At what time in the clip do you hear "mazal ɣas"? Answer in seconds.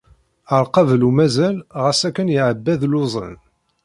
1.17-2.01